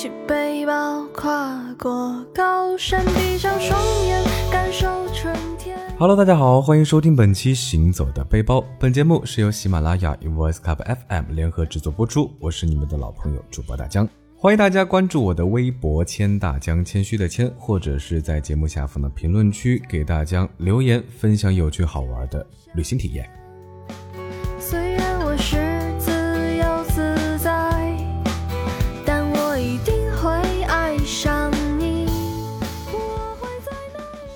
[0.00, 5.76] 起背包，跨过高山，闭上双眼，感受春天。
[5.98, 8.60] Hello，大家好，欢迎收听本期《行走的背包》。
[8.78, 12.30] 本节目是由喜马拉雅与 Voice Club FM 联合制作播出。
[12.40, 14.08] 我是你们的老朋友主播大江，
[14.38, 23.28] 欢迎大家关注我的微博“谦大江”，谦虚的谦，或者是在节目下方的评论区给大江留言，分享有趣好玩的旅行体验。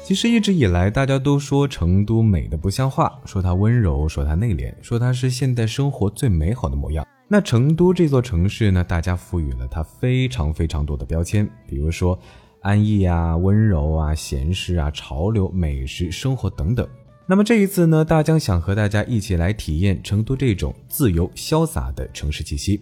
[0.05, 7.07] 其实一直以来，大家都说成都美的不像话，说它温柔，说它内敛，说它是现代生活最美好的模样。
[7.27, 12.19] 那成都这座城市呢，大家赋予了它非常非常多的标签，比如说
[12.61, 16.87] 安逸啊、温柔啊、闲适啊、潮流、美食、生活等等。
[17.27, 22.79] 那么这一次呢，大江想和大家一起来体验成都这种自由潇洒的城市气息。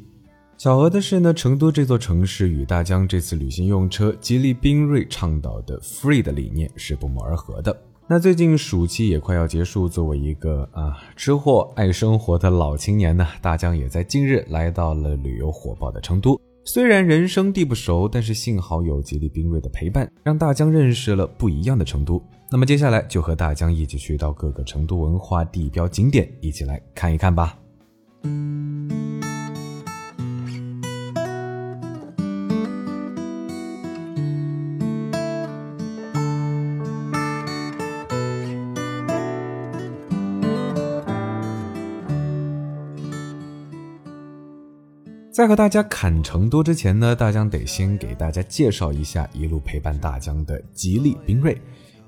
[0.63, 7.77] 巧合的是呢，成都这座城市与大江这次旅行用车吉利缤瑞倡导的 “free” 的理念是不谋而合的。
[8.07, 16.41] 那最近暑期也快要结束，作为一个啊吃货爱生活的老青年呢，大江也在近日来到了旅游火爆的成都。
[16.65, 22.23] 虽然人生地不熟，但是幸好有吉利缤瑞的陪伴，让大江认识了不一样的成都。
[22.53, 27.59] 那么接下来就和大江一起去到各个成都文化地标景点，一起来看一看吧。
[45.33, 51.59] 在和大家侃成都之前呢，大疆得先给大家介绍一下一路陪伴大疆的吉利缤瑞，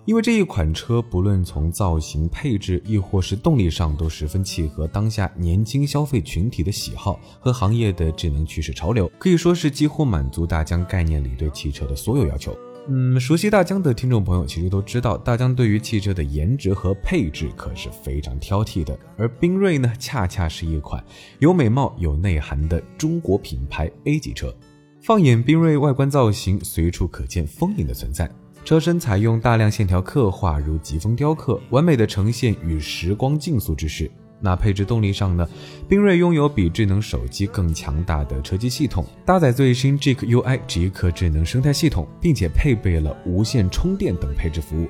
[0.04, 12.54] 因为这一款车不论从造型、配置，亦或是动力上，都十分契合当下年轻消费群体的喜好和行业的智能趋势潮流，可以说是几乎满足大疆概念里对汽车的所有要求。
[12.86, 18.98] 嗯，熟悉大江的听众朋友其实都知道，大江对于汽车的颜值和配置可是非常挑剔的。
[19.16, 21.02] 而缤瑞呢，恰恰是一款
[21.38, 24.54] 有美貌、有内涵的中国品牌 A 级车。
[25.00, 28.30] 放眼缤瑞外观造型，随处可见丰盈的存在。
[28.66, 34.10] 车身采用大量线条刻画，如疾风雕刻，完美的呈现与时光竞速之势。
[34.44, 35.48] 那配置动力上呢？
[35.88, 44.86] 缤瑞拥有比智能手机更强大的车机系统，搭载最新 GIC UI 极客智能生态系统，并且配备了无线充电等配置服务。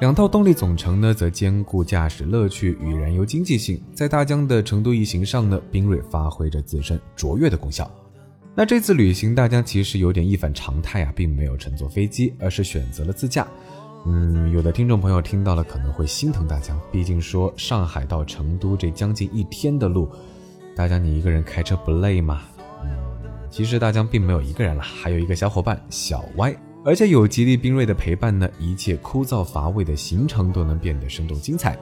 [0.00, 3.80] 两套动力总成呢，则兼顾驾驶乐趣与燃油经济性。
[3.94, 7.88] 在大疆的成都一行上呢，缤瑞发挥着自身卓越的功效。
[8.56, 13.46] 那这次旅行，大疆其实有点一反常态啊，并没有乘坐飞机，而是选择了自驾。
[14.06, 20.08] 嗯，有的听众朋友听到了可能会心疼大江，毕竟说上海到成都这将近一天的路，
[20.74, 22.40] 大江你一个人开车不累吗？
[22.82, 22.90] 嗯，
[23.50, 31.78] 其实大江并没有一个人了，还有一个小伙伴小歪，而且有吉利缤瑞的陪伴呢，一切枯燥乏味的行程都能变得生动精彩。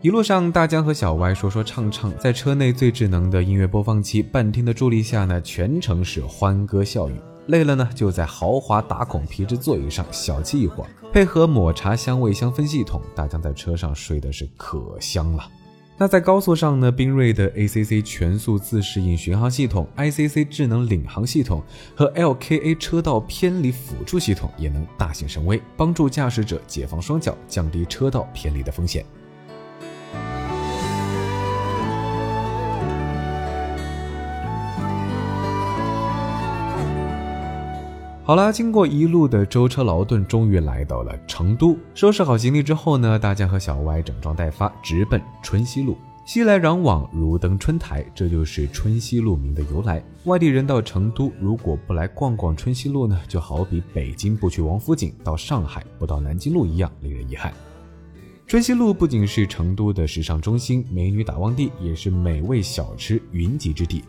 [0.00, 7.14] 一路上，大江和小歪说说唱唱，在车内最智能的音乐播放器半天的助力下呢，全程是欢歌笑语。
[7.48, 15.48] 累了呢，就在豪华打孔皮质座椅上小憩一会儿，配合抹茶香味香氛系统，大江在车上睡的是可香了。
[15.96, 21.62] 那在高速上呢，缤瑞的 ACC 全速自适应巡航系统、ICC 智能领航系统
[21.96, 29.04] 和 LKA 车道偏离辅助系统也能大显神威，帮助驾驶者解放双脚，降低车道偏离的风险。
[38.28, 41.74] 好啦，经过一路的舟车劳顿，终于来到了成都。
[41.94, 45.96] 收拾好行李之后呢，大家和小歪整装待发，直奔春熙路。
[46.26, 50.04] 熙来攘往，如登春台，这就是春熙路名的由来。
[50.24, 57.50] 外地人到成都，如果不来逛逛春熙路呢，就好比北京不去王府井，到上海不到南京路一样，令人遗憾。
[58.46, 64.04] 春熙路不仅是成都的时尚中心、美女打望地，也是美味小吃云集之地。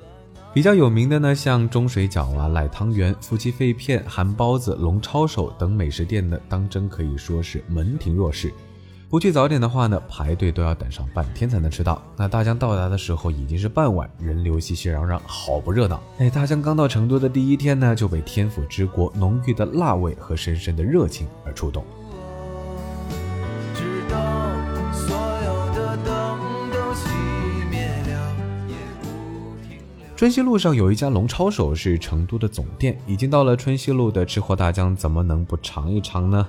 [0.52, 8.52] 比较有名的呢，像钟水饺啊、赖汤圆、夫妻肺片、韩包子、龙抄手等美食店呢，当真可以说是门庭若市。
[9.09, 12.02] 不去早点的话呢，排队都要等上半天才能吃到。
[12.18, 16.02] 那大江到达的时候已经是傍晚，人流熙熙攘攘，好不热闹。
[16.18, 21.85] 哎，大江刚到成都的第一天呢，就被天府之国浓郁的辣味和深深的热情而触动。
[30.20, 36.46] 春熙路上有一家龙抄手是成都的总店，已经到了春熙路的吃货大江怎么能不尝一尝呢？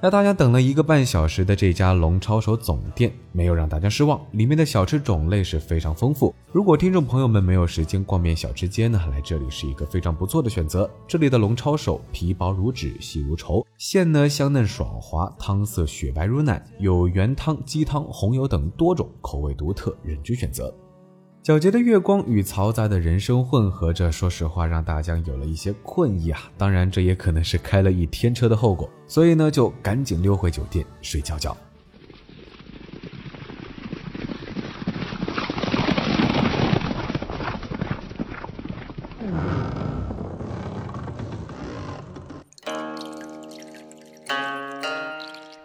[0.00, 6.34] 让大家等了一个半小时的这家龙抄手总店没有让大家失望，里面的小吃种类是非常丰富。
[6.50, 10.90] 如果听众朋友们没有时间逛遍小吃街呢，来这里是一个非常不错的选择。
[11.06, 20.74] 这里的龙抄手皮薄如纸，细如绸，馅呢香嫩爽滑，汤色雪白如奶，有原汤、鸡汤、红油等多种口味独特，任君选择。
[21.44, 26.40] 皎洁的月光与嘈杂的人声混合着，说实话让大江有了一些困意啊。
[26.56, 31.54] 当然，这也可能是开了一天车的后果，所以呢，就赶紧溜回酒店睡觉觉。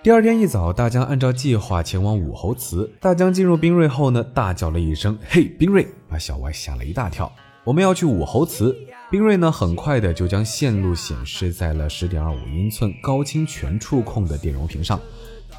[0.01, 2.89] 第二天一早，大江按照计划前往武侯祠。
[3.01, 7.29] 大江进入冰锐后呢，大叫了一声：“嘿，冰锐！”把小歪吓了一大跳。
[7.65, 8.73] 我们要去武侯祠。
[9.11, 14.97] 冰锐呢，很快的就将线路显示在了十点二五英寸高清全触控的电容屏上。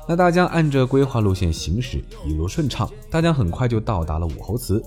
[0.08, 2.90] 那大江按着规划路线行驶，一路顺畅。
[3.10, 4.82] 大江很快就到达了武侯祠。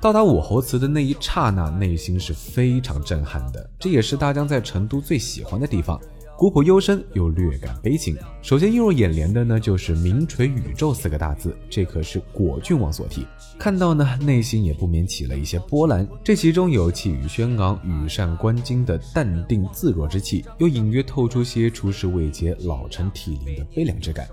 [0.00, 3.70] 到达武侯祠的那一刹那，内心是非常震撼的。
[3.78, 6.00] 这也是大江在成都最喜欢的地方。
[6.36, 8.16] 古朴幽深又略感悲情。
[8.42, 13.24] 首先映入眼帘的呢，就是“名垂宇宙”四个大字，这可是果郡王所题。
[13.56, 16.06] 看到呢，内心也不免起了一些波澜。
[16.24, 24.28] 这其中有气宇轩昂、羽扇纶巾的淡定自若之气，又隐约透出些出世未捷、老成体零的悲凉之感。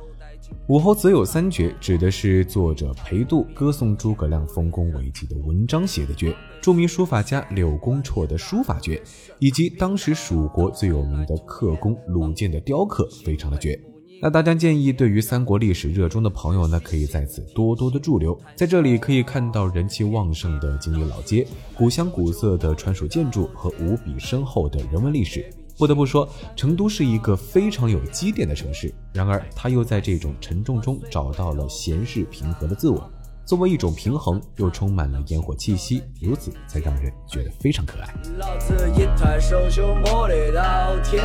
[0.67, 9.01] 武侯祠有三绝，指的是作者裴度歌颂诸葛亮丰功伟绩的文章写的绝，著名书法家柳公绰的书法绝，
[9.39, 13.77] 以及当时蜀国最有名的刻工鲁建的雕刻，非常的绝。
[14.21, 21.45] 那大家建议，对于三国历史热衷的朋友呢，可以在此多多的驻留，在这里可以看到人气旺盛的锦里老街，
[21.75, 25.51] 古香古色的川蜀建筑和无比深厚的人文历史。
[25.77, 28.93] 不得不说，成都是一个非常有积淀的城市。
[29.13, 33.09] 然而，他又在这种沉重中找到了闲适平和的自我，
[33.45, 38.13] 作为一种平衡，又充满了烟火气息，如此才让人觉得非常可爱。
[38.37, 41.23] 老子一抬手就摸得到天，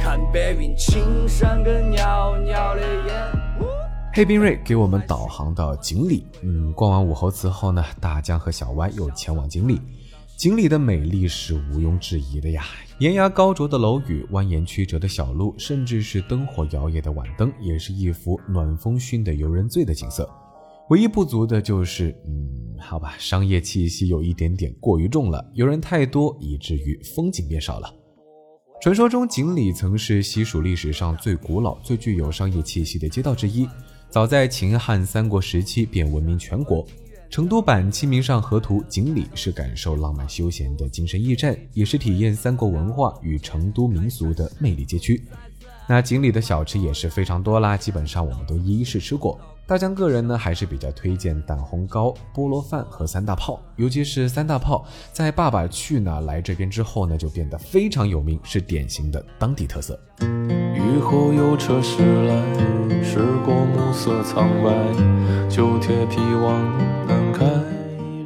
[0.00, 3.66] 看白云青山跟袅袅的烟。
[4.14, 9.78] 黑冰瑞给我们导航到锦里，嗯，逛完武侯祠后呢，大江和小歪又前往锦里。
[10.36, 12.62] 锦里的美丽是毋庸置疑的呀，
[12.98, 20.28] 岩崖高卓的楼宇，蜿蜒曲折的小路，甚至是灯火摇曳的晚灯，也是一幅暖风熏得游人醉的景色。
[20.90, 27.90] 唯一不足的就是，嗯，好吧，商业气息有一点点过于重了，游人太多，以至于风景变少了。
[28.82, 33.66] 传说中，锦里曾是西蜀历史上最古老、最具有商业气息的街道之一，
[34.10, 36.86] 早在秦汉三国时期便闻名全国。
[37.28, 45.22] 成都版《清明上河图》锦里是感受浪漫休闲的精神驿站，也是体验三国文化与成都民俗的魅力街区。
[45.88, 49.38] 那锦里的小吃也是非常多啦，基本上我们都一一试吃过。
[49.66, 59.98] 大江个人呢还是比较推荐蛋红糕、菠萝饭和三大炮，尤其是三大炮，在爸爸去哪来这边之后呢，就变得非常有名，是典型的当地特色。
[60.20, 64.70] 雨后有车驶来，驶过暮色苍白，
[65.48, 66.62] 旧铁皮往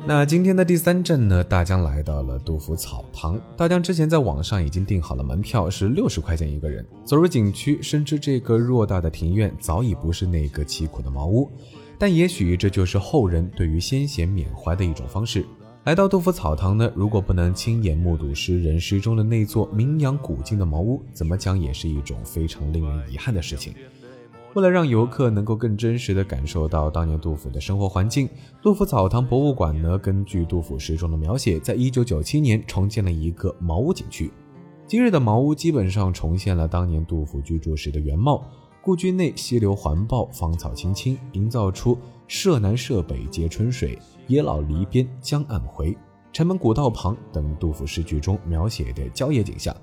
[0.06, 3.40] 那今天的第三站呢，大江来到了杜甫草堂。
[3.56, 6.84] 大江之前在网上已经订好了门票，是六十块钱一个人。
[7.04, 11.48] 走入景区，深知这个偌大的庭院早已不是那个凄苦的茅屋，
[11.96, 15.44] 但也许这就是后人对于先贤缅怀的一种方式。
[15.84, 23.74] 来到杜甫草堂呢，如果不能亲眼目睹诗人诗中的那座名扬古今的茅屋，怎么讲也是一种非常令人遗憾的事情。
[24.54, 28.28] 为了让游客能够更真实地感受到当年杜甫的生活环境，
[28.60, 34.30] 杜甫草堂博物馆呢，根据杜甫诗中的描写，在一九九七年重建了一个茅屋景区。
[34.88, 38.42] 今日的茅屋基本上重现了当年杜甫居住时的原貌。
[38.82, 45.94] 故居内溪流环抱，芳草青青，营造出“舍南舍北皆春水，野老篱边江岸回，
[46.32, 49.76] 城门古道旁”等杜甫诗句中描写的郊野景象。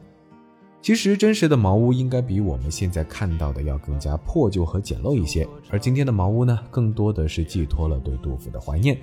[0.88, 8.98] 其实真实的茅屋应该比我们现在看到的要更加破旧和简陋一些，而今天的茅屋呢，更多的是寄托了对杜甫的怀念。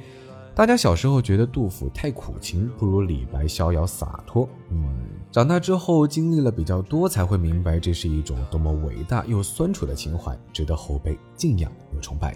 [0.54, 4.48] 大家小时候觉得杜甫太苦情，不如李白逍遥洒脱。
[4.70, 4.94] 嗯，
[5.30, 12.34] 长大之后经历了比较多，才会明白这是一种多么伟大又酸楚的情怀，值得后辈敬仰又崇拜。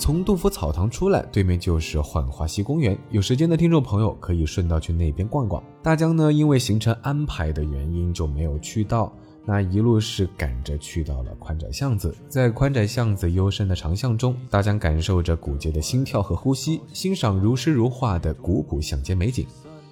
[0.00, 2.98] 从杜甫草堂出来，对面就是浣花溪公园。
[3.10, 5.62] 有时间的听众朋友可以顺道去那边逛逛。
[5.82, 9.12] 大江呢，因为行程安排的原因就没有去到，
[9.44, 12.16] 那一路是赶着去到了宽窄巷子。
[12.30, 19.46] 在宽窄巷子幽深的长巷中，大江感受着古街的心跳和呼吸，欣赏如诗如画的古朴巷街美景。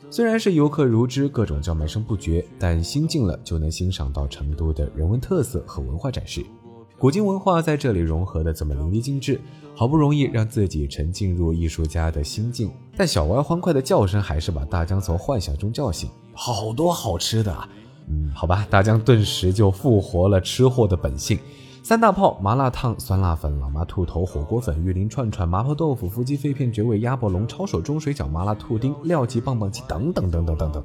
[0.09, 6.43] 虽然是游客如织，各种叫卖声不绝，但心静了就能欣赏到成都的人文特色和文化展示。
[6.99, 9.41] 古今文化在这里融合的这么淋漓尽致，
[9.79, 16.11] 好不容易让自己沉浸入艺术家的心境，但小歪欢快的叫声还是把大江从幻想中叫醒。
[16.35, 17.57] 好多好吃的，
[18.09, 21.39] 嗯，好吧，大江顿时就复活了吃货的本性。
[21.85, 30.85] 三大炮、麻辣烫、酸辣粉、老妈兔头、火锅粉、玉林串串、麻婆豆腐、夫妻肺片、绝味鸭脖龙、抄手中水饺、麻辣兔丁、廖记棒棒鸡等等等等等等。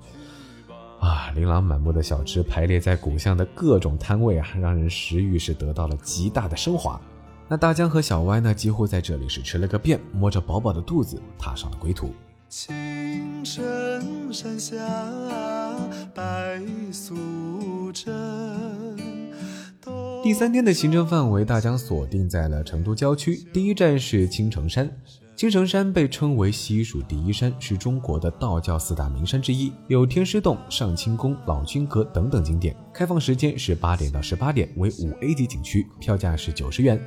[0.99, 7.01] 啊，琳琅满目的小吃排列在古巷的各种摊位啊，让人食欲是得到了极大的升华。
[7.49, 12.09] 那大江和小歪呢，几乎在这里是吃了个遍，摸着饱饱的肚子踏上了归途。
[12.49, 14.75] 青城山下
[16.13, 18.13] 白素贞。
[20.23, 24.89] 第三天的行程范围，大江锁定在了成都郊区，第一站是青城山。
[25.35, 32.75] 青城山被称为西蜀第一山，是中国的道教四大名山之一，有天师洞、上清宫、老君阁等等景点。
[32.93, 37.03] 开放时间是八点到十八点，为五 A 级景区，票价是九十元。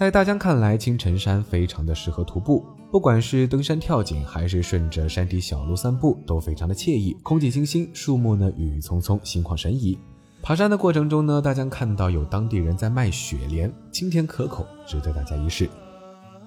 [0.00, 9.98] 在大江看来，青城山非常的适合徒步，不管是登山跳景，还是顺着山底小路散步，都非常的惬意，空气清新，树木呢郁郁葱葱，心旷神怡。
[10.40, 15.68] 爬山的过程中呢，大江看到有当地人在卖雪莲，清甜可口，值得大家一试。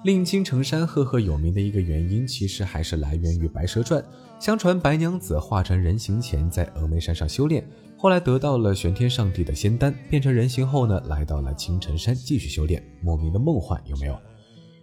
[0.02, 4.02] 令青城山赫赫有名的一个原因，其实还是来源于《白蛇传》。
[4.44, 12.84] 相传白娘子化成人形前在峨眉山上修炼，后来得到了玄天上帝的仙丹，变成人形后呢，来到了青城山继续修炼。
[13.00, 14.14] 莫名的梦幻有没有？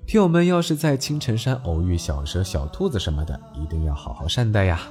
[0.08, 4.82] 听友们要是在青城山偶遇小蛇、小兔子什么的，一定要好好善待呀。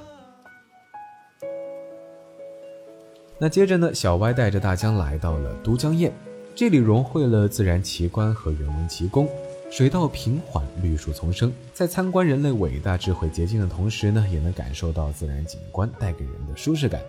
[3.41, 6.13] 那接着呢，小歪带着大江来到了都江堰，
[6.55, 9.29] 这里融汇了自然奇观和人文奇功。
[9.71, 17.01] 水道平缓，绿树丛生，在参观人类伟大智慧结晶的同时呢，也能感受到自然景观带给人的舒适感。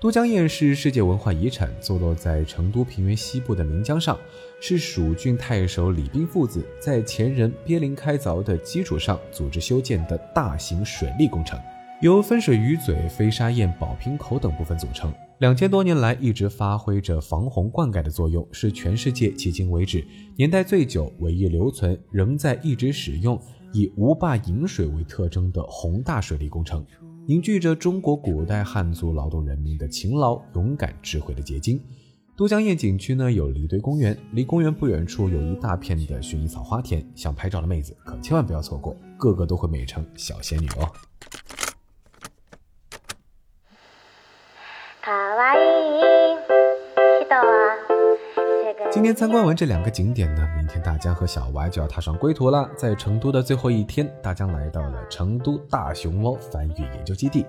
[0.00, 4.16] 都江堰是世界文化遗产，坐落在成都平原西部的岷江上，
[4.60, 11.58] 是蜀郡太守李冰父子在前人鳖灵开凿的基础上组织修建的大型水利工程。
[12.00, 23.38] 由分水鱼嘴、飞沙堰、宝瓶口等部分组成，两千多年来一直发挥着防洪灌溉的作用，是全世界迄今为止年代最久、唯一留存、仍在一直使用、
[23.72, 26.86] 以无坝引水为特征的宏大水利工程，
[27.26, 31.82] 凝聚着中国古代汉族劳动人民的勤劳、勇敢、智慧的结晶。
[32.36, 40.88] 都江堰景区呢有离堆公园，离公园不远处有一大片的薰衣草花田，想拍照的妹子可千万不要错过，个个都会美成小仙女哦。
[49.04, 52.66] 今天参观完这两个景点呢，明天大江和小歪就要踏上归途了。
[52.74, 57.44] 在成都的最后一天，大江来到了成都大熊猫繁育研究基地。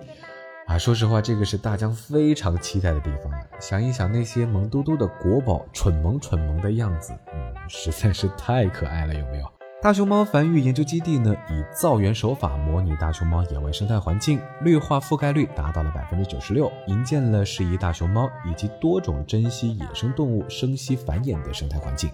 [0.67, 3.39] 啊，说实话，这个是大江非常期待的地方啊。
[3.57, 9.54] 想一想那些萌嘟嘟的国宝，蠢萌蠢萌的样子，嗯，实在是太可爱了，有没有？
[9.81, 22.09] 大熊猫繁育研究基地呢，以造园手法模拟大熊猫野外生态环境，绿化覆盖率达到了百分之九十六，营建了适宜大熊猫以及多种珍稀野生动物生息繁衍的生态环境。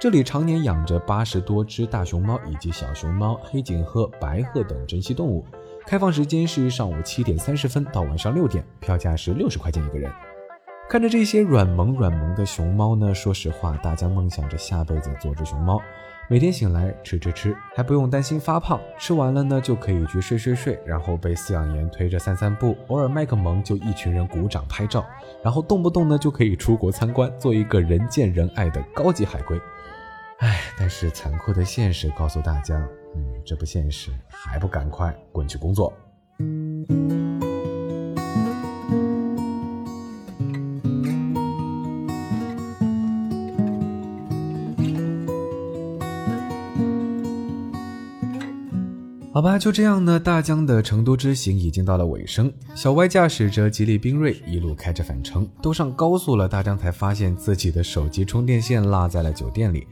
[0.00, 5.44] 这里常年养着八十多只大熊猫以及小熊猫、黑颈鹤、白鹤等珍稀动物。
[5.86, 10.10] 开放时间是上午七点三十分到晚上六点，票价是六十块钱一个人。
[10.88, 15.80] 看着这些软萌软萌的熊猫呢，说实话，大家梦想着下辈子做只熊猫。
[16.26, 18.80] 每天醒来吃吃吃，还不用担心发胖。
[18.98, 25.04] 吃完了呢，就可以去睡睡睡，然后被饲养员推着散散步，偶尔卖个萌，就一群人鼓掌拍照，
[25.42, 29.60] 然后动不动呢就可以出国参观，做一个人见人爱的高级海龟。
[30.38, 32.76] 唉，但是残酷的现实告诉大家，
[33.14, 35.92] 嗯，这不现实，还不赶快滚去工作。
[49.44, 50.18] 吧，就这样呢。
[50.18, 59.86] 大江的成都之行已经到了尾声，小歪驾驶着吉利缤瑞一路开着返程，都上高速了，大江才发现自己的手机充电线落在了酒店里。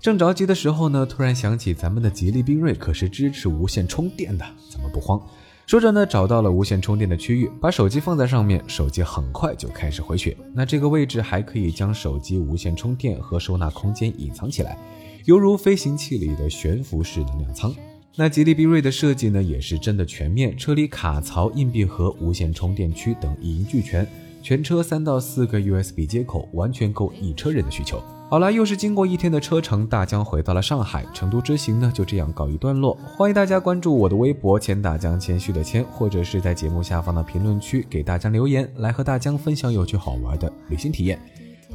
[0.00, 5.20] 正着急的时候呢，突然想起咱们的吉利缤瑞可是支持无线充电的，怎么不慌？
[5.66, 10.34] 说着呢，找到了无线充电的区域，把手机放在上面，手机很快就开始回血。
[10.54, 14.78] 那这个位置还可以将手机无线充电和收纳空间隐藏起来，
[15.26, 17.74] 犹如飞行器里的悬浮式能量舱。
[18.18, 24.08] 那吉利缤瑞的设计呢，也是真的全面，车里卡槽、硬币盒、无线充电区等一应俱全，
[24.42, 28.02] 全车三到四个 USB 接口，完全够一车人的需求。
[28.30, 32.96] 好了，又是经过一天的车程，大江回到了上海，成都之行呢就这样告一段落。
[33.18, 41.20] 欢迎大家关注我的微博“钱大江”，谦虚的谦，或者是在节目下方的评论区给大江留言，来和大江分享有趣好玩的旅行体验。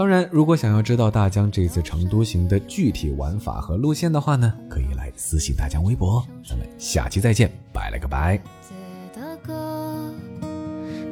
[0.01, 6.25] 当然，如果想要知道大江这次成都行的具体玩法和路线的话呢，可以来私信大江微博。
[6.43, 8.41] 咱们下期再见，拜了个拜。
[9.13, 10.11] 的歌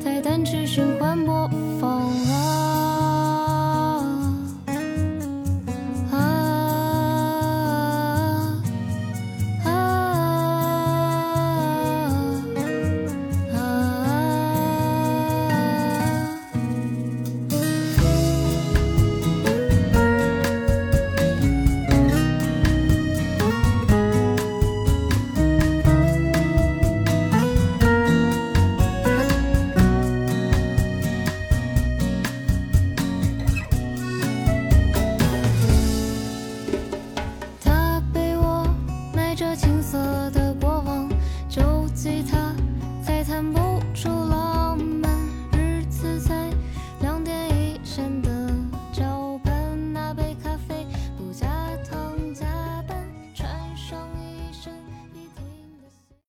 [0.03, 1.47] 在单纯循环播
[1.79, 2.38] 放。